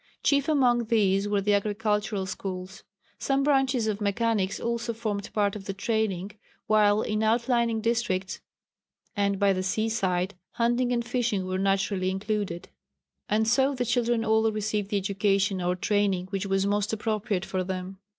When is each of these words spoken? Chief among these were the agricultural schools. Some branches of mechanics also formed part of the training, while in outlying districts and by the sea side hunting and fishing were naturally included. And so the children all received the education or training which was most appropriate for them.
Chief 0.23 0.49
among 0.49 0.85
these 0.85 1.27
were 1.27 1.41
the 1.41 1.53
agricultural 1.53 2.25
schools. 2.25 2.81
Some 3.19 3.43
branches 3.43 3.85
of 3.85 4.01
mechanics 4.01 4.59
also 4.59 4.93
formed 4.93 5.31
part 5.31 5.55
of 5.55 5.65
the 5.65 5.75
training, 5.75 6.31
while 6.65 7.03
in 7.03 7.21
outlying 7.21 7.81
districts 7.81 8.39
and 9.15 9.37
by 9.37 9.53
the 9.53 9.61
sea 9.61 9.89
side 9.89 10.33
hunting 10.53 10.91
and 10.91 11.05
fishing 11.05 11.45
were 11.45 11.59
naturally 11.59 12.09
included. 12.09 12.67
And 13.29 13.47
so 13.47 13.75
the 13.75 13.85
children 13.85 14.25
all 14.25 14.51
received 14.51 14.89
the 14.89 14.97
education 14.97 15.61
or 15.61 15.75
training 15.75 16.25
which 16.31 16.47
was 16.47 16.65
most 16.65 16.91
appropriate 16.91 17.45
for 17.45 17.63
them. 17.63 17.99